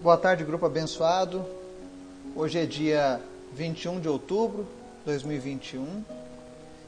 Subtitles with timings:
[0.00, 1.44] Boa tarde, grupo abençoado.
[2.36, 3.20] Hoje é dia
[3.52, 4.62] 21 de outubro
[5.00, 6.04] de 2021.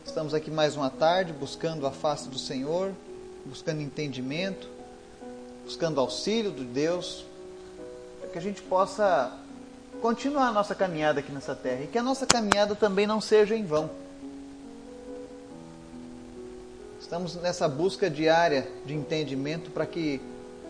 [0.07, 2.93] Estamos aqui mais uma tarde buscando a face do Senhor,
[3.45, 4.69] buscando entendimento,
[5.65, 7.25] buscando auxílio de Deus,
[8.21, 9.37] para que a gente possa
[10.01, 13.57] continuar a nossa caminhada aqui nessa terra e que a nossa caminhada também não seja
[13.57, 13.91] em vão.
[17.01, 20.21] Estamos nessa busca diária de entendimento para que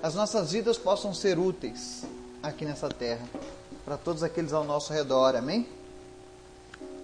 [0.03, 2.03] as nossas vidas possam ser úteis
[2.43, 3.27] aqui nessa terra,
[3.85, 5.69] para todos aqueles ao nosso redor, amém?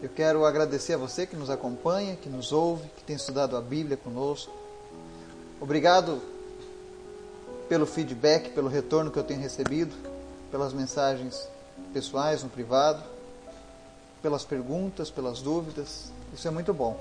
[0.02, 3.60] Eu quero agradecer a você que nos acompanha, que nos ouve, que tem estudado a
[3.60, 4.52] Bíblia conosco.
[5.60, 6.20] Obrigado
[7.68, 9.94] pelo feedback, pelo retorno que eu tenho recebido,
[10.50, 11.48] pelas mensagens
[11.92, 13.02] pessoais no privado,
[14.22, 16.10] pelas perguntas, pelas dúvidas.
[16.32, 16.98] Isso é muito bom.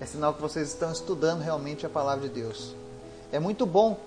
[0.00, 2.74] É sinal que vocês estão estudando realmente a palavra de Deus.
[3.30, 3.98] É muito bom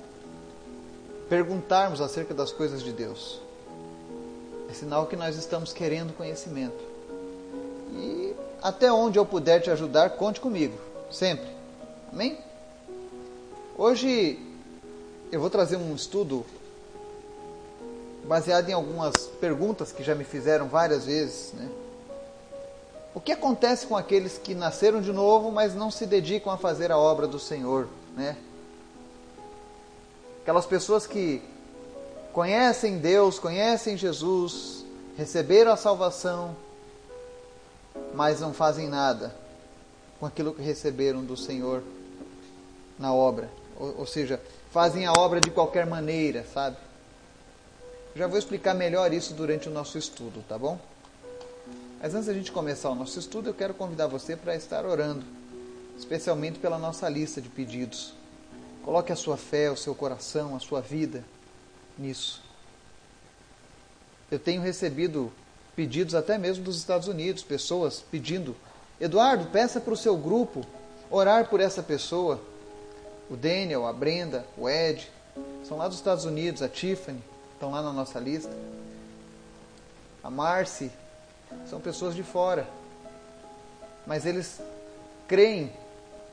[1.30, 3.45] perguntarmos acerca das coisas de Deus.
[4.70, 6.84] É sinal que nós estamos querendo conhecimento.
[7.94, 10.78] E até onde eu puder te ajudar, conte comigo,
[11.12, 11.48] sempre.
[12.12, 12.38] Amém?
[13.78, 14.40] Hoje
[15.32, 16.46] eu vou trazer um estudo
[18.26, 21.70] baseado em algumas perguntas que já me fizeram várias vezes, né?
[23.14, 26.92] O que acontece com aqueles que nasceram de novo, mas não se dedicam a fazer
[26.92, 28.36] a obra do Senhor, né?
[30.42, 31.42] Aquelas pessoas que
[32.36, 34.84] conhecem Deus, conhecem Jesus,
[35.18, 36.54] receberam a salvação,
[38.14, 39.34] mas não fazem nada
[40.20, 41.82] com aquilo que receberam do Senhor
[43.00, 43.50] na obra.
[43.80, 46.76] Ou, ou seja, fazem a obra de qualquer maneira, sabe?
[48.14, 50.78] Já vou explicar melhor isso durante o nosso estudo, tá bom?
[52.02, 55.24] Mas antes da gente começar o nosso estudo, eu quero convidar você para estar orando,
[55.98, 58.14] especialmente pela nossa lista de pedidos.
[58.84, 61.24] Coloque a sua fé, o seu coração, a sua vida
[61.98, 62.42] nisso.
[64.30, 65.32] Eu tenho recebido
[65.76, 68.56] pedidos até mesmo dos Estados Unidos, pessoas pedindo:
[69.00, 70.66] Eduardo, peça para o seu grupo
[71.10, 72.42] orar por essa pessoa.
[73.30, 75.10] O Daniel, a Brenda, o Ed,
[75.64, 77.22] são lá dos Estados Unidos, a Tiffany,
[77.54, 78.54] estão lá na nossa lista.
[80.24, 80.92] A Marcy,
[81.70, 82.68] são pessoas de fora.
[84.06, 84.62] Mas eles
[85.28, 85.72] creem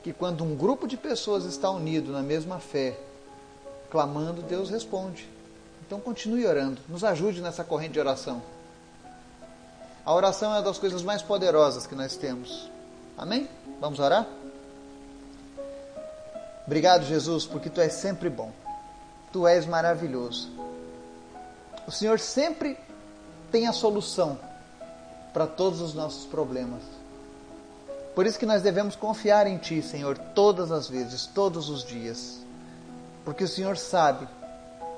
[0.03, 2.97] que quando um grupo de pessoas está unido na mesma fé,
[3.89, 5.27] clamando, Deus responde.
[5.85, 8.41] Então continue orando, nos ajude nessa corrente de oração.
[10.05, 12.69] A oração é uma das coisas mais poderosas que nós temos.
[13.17, 13.49] Amém?
[13.81, 14.25] Vamos orar?
[16.65, 18.51] Obrigado, Jesus, porque tu és sempre bom.
[19.33, 20.49] Tu és maravilhoso.
[21.85, 22.77] O Senhor sempre
[23.51, 24.39] tem a solução
[25.33, 26.81] para todos os nossos problemas.
[28.15, 32.39] Por isso que nós devemos confiar em Ti, Senhor, todas as vezes, todos os dias.
[33.25, 34.27] Porque o Senhor sabe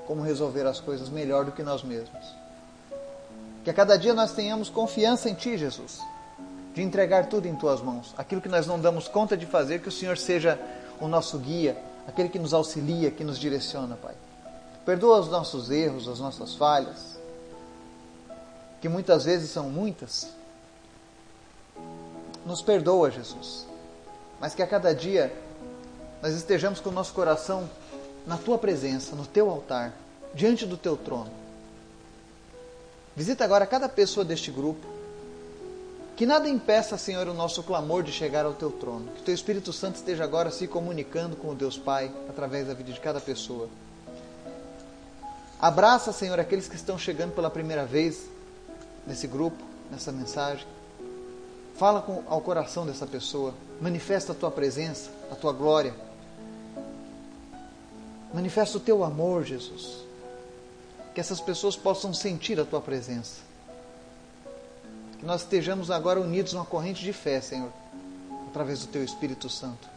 [0.06, 2.24] como resolver as coisas melhor do que nós mesmos.
[3.64, 6.00] Que a cada dia nós tenhamos confiança em Ti, Jesus,
[6.74, 8.14] de entregar tudo em Tuas mãos.
[8.16, 10.58] Aquilo que nós não damos conta de fazer, que o Senhor seja
[11.00, 14.14] o nosso guia, aquele que nos auxilia, que nos direciona, Pai.
[14.84, 17.18] Perdoa os nossos erros, as nossas falhas,
[18.80, 20.28] que muitas vezes são muitas,
[22.44, 23.66] nos perdoa, Jesus.
[24.40, 25.34] Mas que a cada dia
[26.22, 27.68] nós estejamos com o nosso coração
[28.26, 29.94] na tua presença, no teu altar,
[30.34, 31.30] diante do teu trono.
[33.14, 34.86] Visita agora cada pessoa deste grupo.
[36.16, 39.10] Que nada impeça, Senhor, o nosso clamor de chegar ao teu trono.
[39.16, 42.92] Que teu Espírito Santo esteja agora se comunicando com o Deus Pai através da vida
[42.92, 43.68] de cada pessoa.
[45.60, 48.28] Abraça, Senhor, aqueles que estão chegando pela primeira vez
[49.06, 50.66] nesse grupo, nessa mensagem.
[51.76, 53.54] Fala com, ao coração dessa pessoa.
[53.80, 55.94] Manifesta a tua presença, a tua glória.
[58.36, 60.04] Manifesta o teu amor, Jesus.
[61.14, 63.40] Que essas pessoas possam sentir a tua presença.
[65.18, 67.72] Que nós estejamos agora unidos numa corrente de fé, Senhor,
[68.48, 69.88] através do teu Espírito Santo.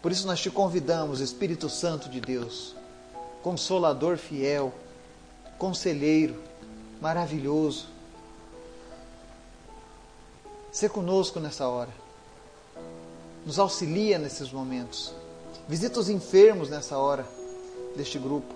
[0.00, 2.72] Por isso nós te convidamos, Espírito Santo de Deus,
[3.42, 4.72] consolador fiel,
[5.58, 6.40] conselheiro
[7.00, 7.88] maravilhoso,
[10.70, 11.90] Ser conosco nessa hora.
[13.44, 15.12] Nos auxilia nesses momentos.
[15.68, 17.26] Visita os enfermos nessa hora
[17.96, 18.54] deste grupo.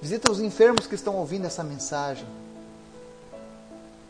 [0.00, 2.26] Visita os enfermos que estão ouvindo essa mensagem.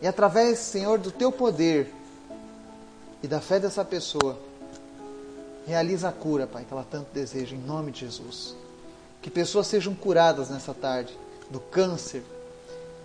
[0.01, 1.93] E através, Senhor, do teu poder
[3.23, 4.39] e da fé dessa pessoa,
[5.67, 8.55] realiza a cura, Pai, que ela tanto deseja, em nome de Jesus.
[9.21, 11.17] Que pessoas sejam curadas nessa tarde
[11.51, 12.23] do câncer,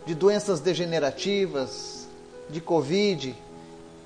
[0.05, 2.07] de doenças degenerativas,
[2.49, 3.35] de Covid,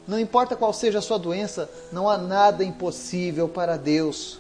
[0.10, 4.40] não importa qual seja a sua doença, não há nada impossível para Deus.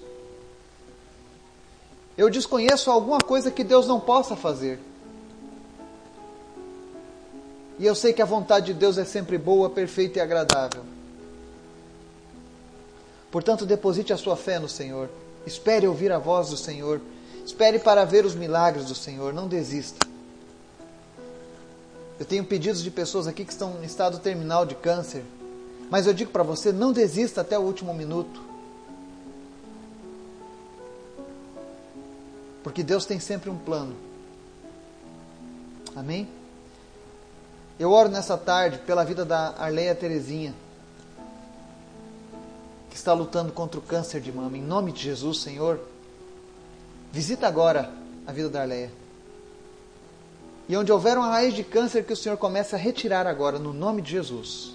[2.19, 4.77] Eu desconheço alguma coisa que Deus não possa fazer.
[7.79, 10.83] E eu sei que a vontade de Deus é sempre boa, perfeita e agradável.
[13.31, 15.09] Portanto, deposite a sua fé no Senhor.
[15.45, 16.99] Espere ouvir a voz do Senhor.
[17.45, 19.33] Espere para ver os milagres do Senhor.
[19.33, 20.05] Não desista.
[22.19, 25.23] Eu tenho pedidos de pessoas aqui que estão em estado terminal de câncer.
[25.89, 28.48] Mas eu digo para você: não desista até o último minuto.
[32.63, 33.95] Porque Deus tem sempre um plano.
[35.95, 36.27] Amém?
[37.79, 40.53] Eu oro nessa tarde pela vida da Arleia Terezinha,
[42.89, 44.57] que está lutando contra o câncer de mama.
[44.57, 45.79] Em nome de Jesus, Senhor,
[47.11, 47.89] visita agora
[48.27, 48.91] a vida da Arleia.
[50.67, 53.73] E onde houver uma raiz de câncer, que o Senhor comece a retirar agora, no
[53.73, 54.73] nome de Jesus.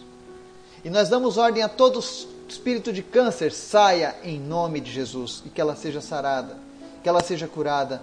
[0.84, 2.00] E nós damos ordem a todo
[2.48, 6.58] espírito de câncer, saia em nome de Jesus e que ela seja sarada,
[7.04, 8.02] que ela seja curada,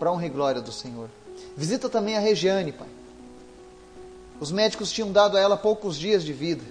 [0.00, 1.08] para honra e glória do Senhor.
[1.56, 2.88] Visita também a Regiane, Pai.
[4.40, 6.64] Os médicos tinham dado a ela poucos dias de vida,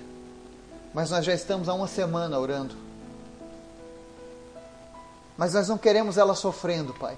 [0.93, 2.75] mas nós já estamos há uma semana orando.
[5.37, 7.17] Mas nós não queremos ela sofrendo, Pai.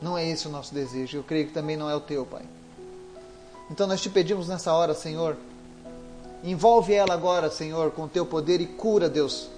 [0.00, 1.18] Não é esse o nosso desejo.
[1.18, 2.44] Eu creio que também não é o teu, Pai.
[3.68, 5.36] Então nós te pedimos nessa hora, Senhor,
[6.44, 9.48] envolve ela agora, Senhor, com o teu poder e cura, Deus,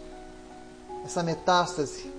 [1.04, 2.13] essa metástase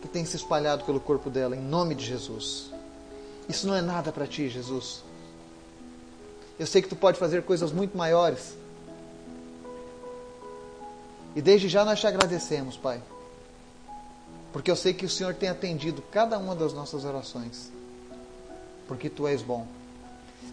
[0.00, 2.70] que tem se espalhado pelo corpo dela, em nome de Jesus.
[3.48, 5.02] Isso não é nada para ti, Jesus.
[6.58, 8.56] Eu sei que tu pode fazer coisas muito maiores.
[11.34, 13.02] E desde já nós te agradecemos, Pai.
[14.52, 17.70] Porque eu sei que o Senhor tem atendido cada uma das nossas orações.
[18.88, 19.66] Porque tu és bom.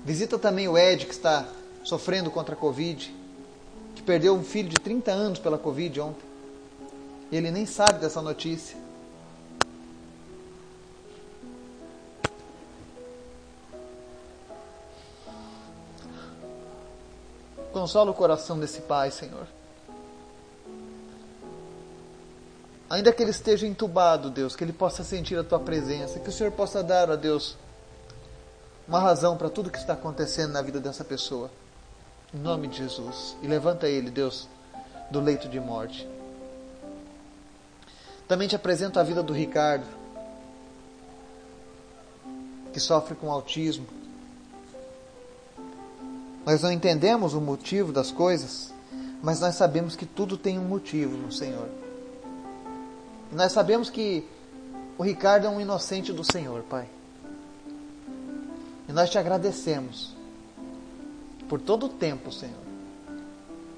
[0.04, 1.48] Visita também o Ed, que está
[1.86, 3.16] sofrendo contra a Covid,
[3.96, 6.26] que perdeu um filho de 30 anos pela Covid ontem.
[7.32, 8.83] Ele nem sabe dessa notícia.
[17.74, 19.48] Consola o coração desse pai, Senhor.
[22.88, 26.32] Ainda que ele esteja entubado, Deus, que ele possa sentir a tua presença, que o
[26.32, 27.58] Senhor possa dar a Deus
[28.88, 31.50] uma razão para tudo que está acontecendo na vida dessa pessoa.
[32.32, 33.36] Em nome de Jesus.
[33.42, 34.48] E levanta ele, Deus,
[35.10, 36.08] do leito de morte.
[38.28, 39.86] Também te apresento a vida do Ricardo,
[42.72, 43.88] que sofre com autismo.
[46.46, 48.74] Nós não entendemos o motivo das coisas,
[49.22, 51.70] mas nós sabemos que tudo tem um motivo no Senhor.
[53.32, 54.28] Nós sabemos que
[54.98, 56.88] o Ricardo é um inocente do Senhor, Pai.
[58.88, 60.14] E nós te agradecemos
[61.48, 62.54] por todo o tempo, Senhor.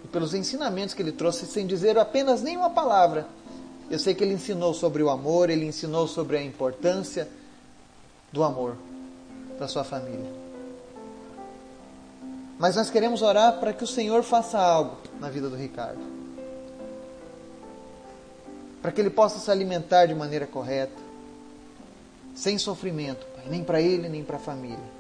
[0.04, 3.28] E pelos ensinamentos que ele trouxe, sem dizer apenas nenhuma palavra.
[3.90, 7.30] Eu sei que ele ensinou sobre o amor, ele ensinou sobre a importância
[8.32, 8.76] do amor
[9.58, 10.45] para sua família.
[12.58, 16.02] Mas nós queremos orar para que o Senhor faça algo na vida do Ricardo.
[18.82, 21.04] Para que ele possa se alimentar de maneira correta,
[22.34, 24.96] sem sofrimento, Pai, nem para ele, nem para a família.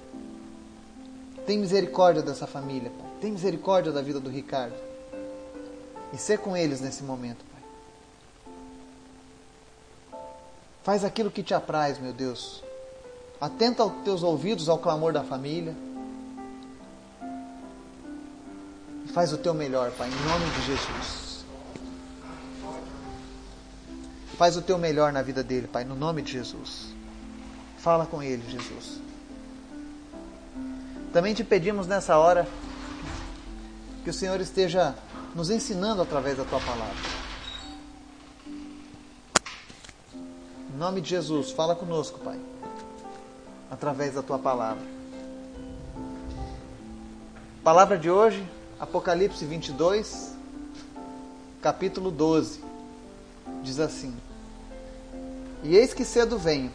[1.46, 3.08] Tem misericórdia dessa família, Pai.
[3.22, 4.76] Tem misericórdia da vida do Ricardo.
[6.12, 7.46] E ser com eles nesse momento,
[10.12, 10.22] Pai.
[10.84, 12.64] Faz aquilo que te apraz, meu Deus.
[13.40, 15.76] Atenta aos teus ouvidos ao clamor da família
[19.16, 21.46] Faz o teu melhor, Pai, em nome de Jesus.
[24.38, 26.94] Faz o teu melhor na vida dele, Pai, no nome de Jesus.
[27.78, 29.00] Fala com ele, Jesus.
[31.14, 32.46] Também te pedimos nessa hora
[34.04, 34.94] que o Senhor esteja
[35.34, 36.96] nos ensinando através da tua palavra.
[40.74, 42.38] Em nome de Jesus, fala conosco, Pai,
[43.72, 44.84] através da tua palavra.
[47.64, 48.46] Palavra de hoje,
[48.78, 50.34] Apocalipse 22,
[51.62, 52.62] capítulo 12,
[53.64, 54.14] diz assim:
[55.64, 56.70] E eis que cedo venho,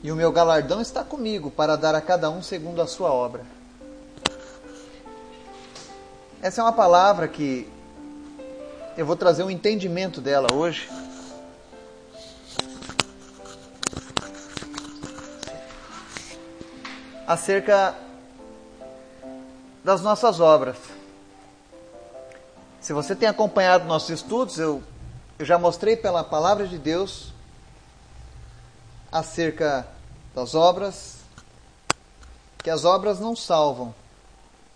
[0.00, 3.44] e o meu galardão está comigo para dar a cada um segundo a sua obra.
[6.40, 7.68] Essa é uma palavra que
[8.96, 10.88] eu vou trazer um entendimento dela hoje.
[17.26, 17.96] Acerca
[19.82, 20.76] das nossas obras.
[22.88, 24.82] Se você tem acompanhado nossos estudos, eu,
[25.38, 27.34] eu já mostrei pela palavra de Deus
[29.12, 29.86] acerca
[30.34, 31.16] das obras,
[32.56, 33.94] que as obras não salvam,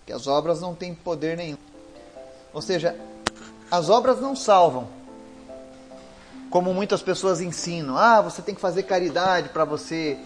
[0.05, 1.57] que as obras não têm poder nenhum.
[2.53, 2.95] Ou seja,
[3.71, 4.87] as obras não salvam.
[6.51, 10.19] Como muitas pessoas ensinam, ah, você tem que fazer caridade para você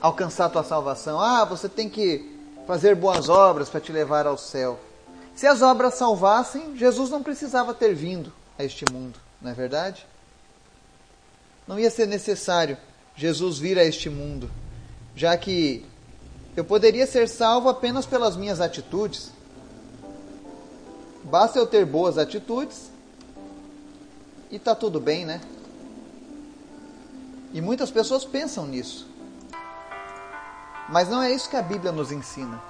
[0.00, 1.20] alcançar a tua salvação.
[1.20, 4.80] Ah, você tem que fazer boas obras para te levar ao céu.
[5.38, 10.04] Se as obras salvassem, Jesus não precisava ter vindo a este mundo, não é verdade?
[11.64, 12.76] Não ia ser necessário
[13.14, 14.50] Jesus vir a este mundo,
[15.14, 15.86] já que
[16.56, 19.30] eu poderia ser salvo apenas pelas minhas atitudes.
[21.22, 22.90] Basta eu ter boas atitudes
[24.50, 25.40] e está tudo bem, né?
[27.54, 29.06] E muitas pessoas pensam nisso.
[30.88, 32.60] Mas não é isso que a Bíblia nos ensina.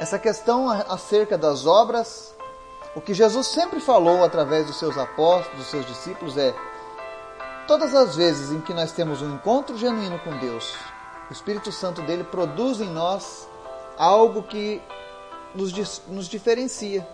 [0.00, 2.34] Essa questão acerca das obras,
[2.96, 6.54] o que Jesus sempre falou através dos seus apóstolos, dos seus discípulos é:
[7.68, 10.74] todas as vezes em que nós temos um encontro genuíno com Deus,
[11.28, 13.46] o Espírito Santo dele produz em nós
[13.98, 14.80] algo que
[15.54, 17.06] nos, nos diferencia.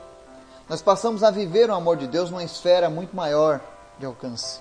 [0.69, 3.61] Nós passamos a viver o amor de Deus numa esfera muito maior
[3.99, 4.61] de alcance.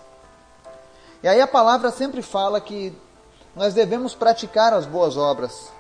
[1.21, 2.91] E aí a palavra sempre fala que
[3.55, 5.74] nós devemos praticar as boas obras.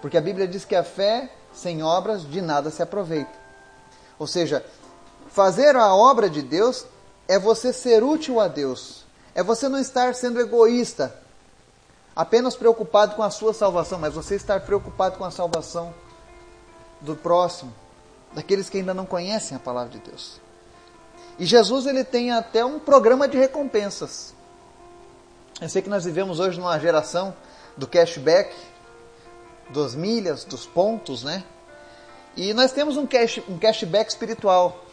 [0.00, 3.32] Porque a Bíblia diz que a fé sem obras de nada se aproveita.
[4.18, 4.64] Ou seja,
[5.28, 6.86] fazer a obra de Deus
[7.28, 9.04] é você ser útil a Deus.
[9.34, 11.14] É você não estar sendo egoísta,
[12.14, 15.92] apenas preocupado com a sua salvação, mas você estar preocupado com a salvação
[17.02, 17.72] do próximo,
[18.32, 20.40] daqueles que ainda não conhecem a palavra de Deus.
[21.38, 24.34] E Jesus ele tem até um programa de recompensas.
[25.60, 27.34] Eu sei que nós vivemos hoje numa geração
[27.76, 28.54] do cashback,
[29.70, 31.44] dos milhas, dos pontos, né?
[32.36, 34.84] E nós temos um, cash, um cashback espiritual,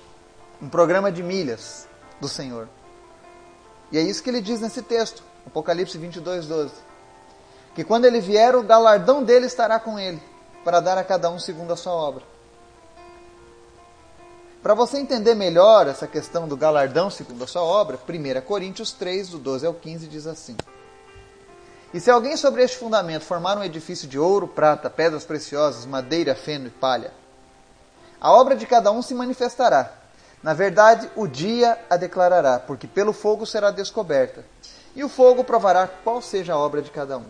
[0.61, 1.87] um programa de milhas
[2.19, 2.69] do Senhor.
[3.91, 6.73] E é isso que ele diz nesse texto, Apocalipse 22, 12.
[7.75, 10.21] Que quando ele vier, o galardão dele estará com ele,
[10.63, 12.23] para dar a cada um segundo a sua obra.
[14.61, 19.29] Para você entender melhor essa questão do galardão segundo a sua obra, 1 Coríntios 3,
[19.29, 20.55] do 12 ao 15, diz assim:
[21.93, 26.33] E se alguém sobre este fundamento formar um edifício de ouro, prata, pedras preciosas, madeira,
[26.33, 27.11] feno e palha,
[28.19, 29.93] a obra de cada um se manifestará.
[30.41, 34.43] Na verdade, o dia a declarará, porque pelo fogo será descoberta,
[34.95, 37.25] e o fogo provará qual seja a obra de cada um.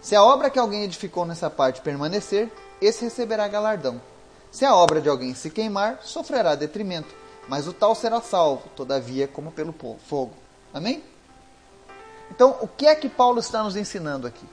[0.00, 4.00] Se a obra que alguém edificou nessa parte permanecer, esse receberá galardão.
[4.52, 7.14] Se a obra de alguém se queimar, sofrerá detrimento,
[7.48, 9.74] mas o tal será salvo, todavia, como pelo
[10.06, 10.34] fogo.
[10.72, 11.02] Amém?
[12.30, 14.44] Então, o que é que Paulo está nos ensinando aqui?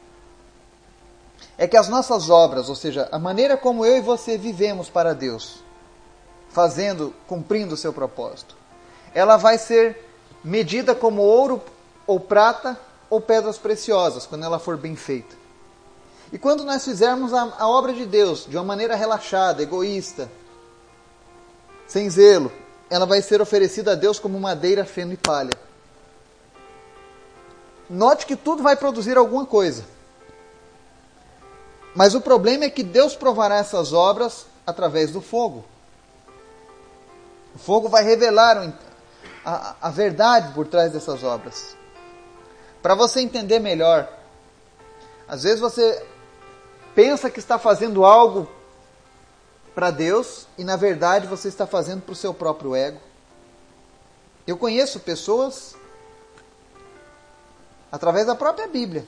[1.58, 5.14] É que as nossas obras, ou seja, a maneira como eu e você vivemos para
[5.14, 5.64] Deus,
[6.50, 8.56] fazendo, cumprindo o seu propósito,
[9.14, 10.10] ela vai ser
[10.44, 11.62] medida como ouro
[12.06, 15.36] ou prata ou pedras preciosas, quando ela for bem feita.
[16.32, 20.30] E quando nós fizermos a, a obra de Deus de uma maneira relaxada, egoísta,
[21.88, 22.52] sem zelo,
[22.90, 25.52] ela vai ser oferecida a Deus como madeira, feno e palha.
[27.90, 29.84] Note que tudo vai produzir alguma coisa.
[31.96, 35.64] Mas o problema é que Deus provará essas obras através do fogo.
[37.54, 38.74] O fogo vai revelar
[39.46, 41.76] a, verdade por trás dessas obras.
[42.82, 44.10] Para você entender melhor,
[45.28, 46.04] às vezes você
[46.96, 48.50] pensa que está fazendo algo
[49.76, 53.00] para Deus e na verdade você está fazendo para o seu próprio ego.
[54.46, 55.76] Eu conheço pessoas
[57.94, 59.06] através da própria Bíblia.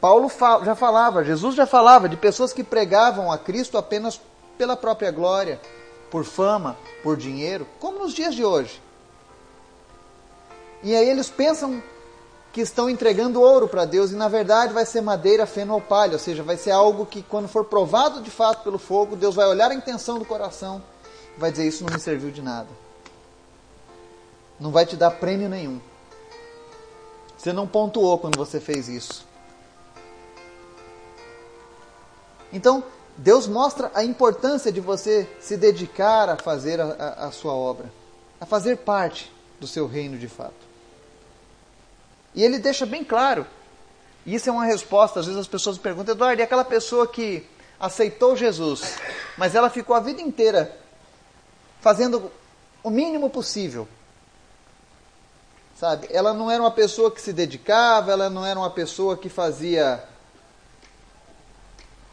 [0.00, 0.28] Paulo
[0.64, 4.20] já falava, Jesus já falava de pessoas que pregavam a Cristo apenas
[4.58, 5.60] pela própria glória,
[6.10, 8.82] por fama, por dinheiro, como nos dias de hoje.
[10.82, 11.80] E aí eles pensam
[12.52, 16.14] que estão entregando ouro para Deus e na verdade vai ser madeira, feno ou palha,
[16.14, 19.46] ou seja, vai ser algo que quando for provado de fato pelo fogo, Deus vai
[19.46, 20.82] olhar a intenção do coração
[21.36, 22.68] e vai dizer isso não me serviu de nada.
[24.58, 25.80] Não vai te dar prêmio nenhum.
[27.40, 29.26] Você não pontuou quando você fez isso.
[32.52, 32.84] Então,
[33.16, 37.90] Deus mostra a importância de você se dedicar a fazer a, a, a sua obra,
[38.38, 40.52] a fazer parte do seu reino de fato.
[42.34, 43.46] E ele deixa bem claro.
[44.26, 45.20] E isso é uma resposta.
[45.20, 47.46] Às vezes as pessoas perguntam, Eduardo, e aquela pessoa que
[47.78, 48.96] aceitou Jesus,
[49.38, 50.76] mas ela ficou a vida inteira
[51.80, 52.30] fazendo
[52.82, 53.88] o mínimo possível.
[55.80, 56.08] Sabe?
[56.10, 60.04] Ela não era uma pessoa que se dedicava, ela não era uma pessoa que fazia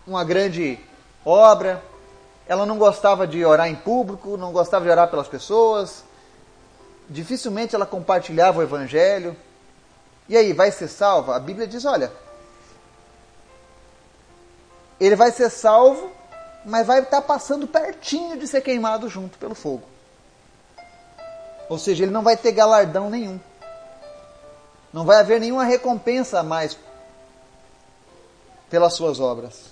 [0.08, 0.80] uma grande
[1.26, 1.84] obra,
[2.48, 6.06] ela não gostava de orar em público, não gostava de orar pelas pessoas,
[7.10, 9.36] dificilmente ela compartilhava o evangelho.
[10.30, 11.34] E aí, vai ser salvo?
[11.34, 12.10] A Bíblia diz: olha,
[14.98, 16.10] ele vai ser salvo,
[16.64, 19.84] mas vai estar passando pertinho de ser queimado junto pelo fogo.
[21.68, 23.38] Ou seja, ele não vai ter galardão nenhum.
[24.98, 26.76] Não vai haver nenhuma recompensa a mais
[28.68, 29.66] pelas suas obras.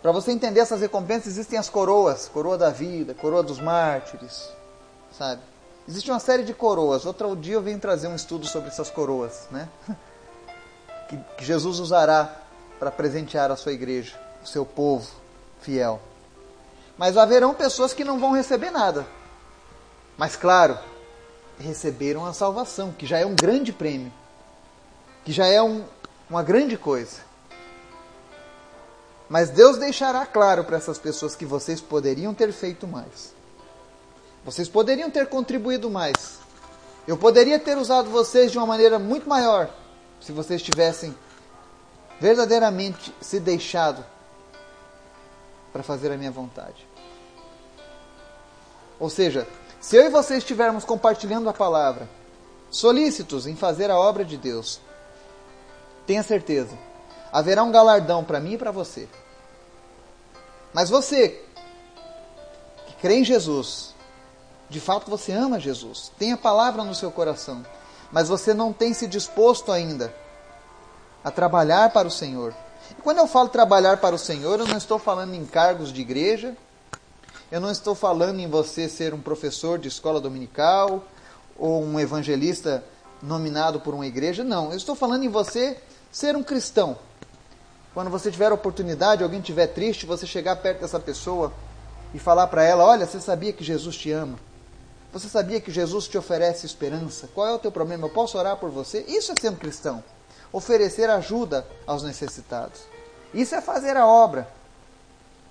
[0.00, 4.48] Para você entender essas recompensas, existem as coroas, coroa da vida, coroa dos mártires,
[5.10, 5.42] sabe?
[5.88, 7.04] Existe uma série de coroas.
[7.04, 9.68] Outro dia eu venho trazer um estudo sobre essas coroas, né?
[11.08, 12.30] Que, que Jesus usará
[12.78, 15.10] para presentear a sua igreja, o seu povo
[15.60, 15.98] fiel.
[16.96, 19.04] Mas haverão pessoas que não vão receber nada.
[20.18, 20.78] Mas claro,
[21.58, 24.12] receberam a salvação, que já é um grande prêmio,
[25.24, 25.84] que já é um,
[26.28, 27.28] uma grande coisa.
[29.28, 33.34] Mas Deus deixará claro para essas pessoas que vocês poderiam ter feito mais.
[34.44, 36.38] Vocês poderiam ter contribuído mais.
[37.06, 39.70] Eu poderia ter usado vocês de uma maneira muito maior
[40.20, 41.14] se vocês tivessem
[42.20, 44.04] verdadeiramente se deixado
[45.72, 46.86] para fazer a minha vontade.
[48.98, 49.46] Ou seja,
[49.80, 52.08] se eu e você estivermos compartilhando a palavra,
[52.70, 54.80] solícitos em fazer a obra de Deus,
[56.06, 56.76] tenha certeza,
[57.32, 59.08] haverá um galardão para mim e para você.
[60.72, 61.42] Mas você
[62.86, 63.94] que crê em Jesus,
[64.68, 67.64] de fato você ama Jesus, tem a palavra no seu coração,
[68.10, 70.12] mas você não tem se disposto ainda
[71.22, 72.54] a trabalhar para o Senhor.
[72.90, 76.00] E quando eu falo trabalhar para o Senhor, eu não estou falando em cargos de
[76.00, 76.56] igreja,
[77.50, 81.04] eu não estou falando em você ser um professor de escola dominical
[81.58, 82.84] ou um evangelista
[83.22, 84.70] nominado por uma igreja, não.
[84.70, 85.76] Eu estou falando em você
[86.10, 86.98] ser um cristão.
[87.94, 91.52] Quando você tiver oportunidade, alguém estiver triste, você chegar perto dessa pessoa
[92.14, 94.38] e falar para ela: Olha, você sabia que Jesus te ama?
[95.12, 97.28] Você sabia que Jesus te oferece esperança?
[97.34, 98.06] Qual é o teu problema?
[98.06, 99.04] Eu posso orar por você?
[99.08, 100.04] Isso é ser um cristão
[100.52, 102.80] oferecer ajuda aos necessitados.
[103.32, 104.48] Isso é fazer a obra,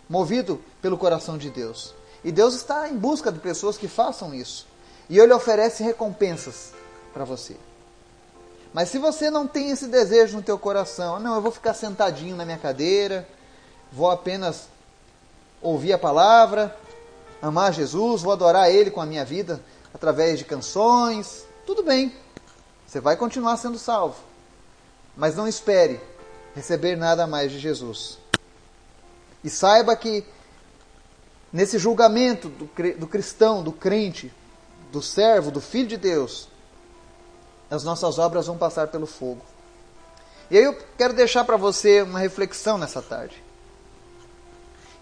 [0.09, 1.93] movido pelo coração de Deus.
[2.23, 4.67] E Deus está em busca de pessoas que façam isso.
[5.09, 6.73] E Ele oferece recompensas
[7.13, 7.55] para você.
[8.73, 12.35] Mas se você não tem esse desejo no teu coração, não, eu vou ficar sentadinho
[12.35, 13.27] na minha cadeira,
[13.91, 14.67] vou apenas
[15.61, 16.75] ouvir a palavra,
[17.41, 19.61] amar Jesus, vou adorar Ele com a minha vida
[19.93, 22.13] através de canções, tudo bem.
[22.85, 24.15] Você vai continuar sendo salvo.
[25.15, 25.99] Mas não espere
[26.53, 28.19] receber nada mais de Jesus.
[29.47, 30.25] E saiba que
[31.53, 34.29] nesse julgamento do, do cristão, do crente,
[34.91, 36.49] do servo, do filho de Deus,
[37.71, 39.41] as nossas obras vão passar pelo fogo.
[40.51, 43.41] E aí eu quero deixar para você uma reflexão nessa tarde.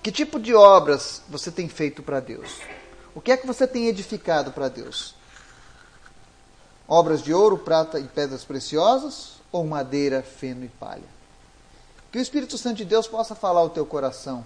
[0.03, 2.59] Que tipo de obras você tem feito para Deus?
[3.15, 5.15] O que é que você tem edificado para Deus?
[6.87, 9.35] Obras de ouro, prata e pedras preciosas?
[9.55, 11.14] ou madeira, feno e palha.
[12.15, 14.45] Que o Espírito Santo de Deus possa falar ao teu coração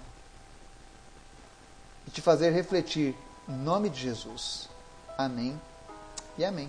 [2.04, 3.14] e te fazer refletir
[3.48, 4.68] em nome de Jesus.
[5.16, 5.56] Amém
[6.36, 6.68] e amém.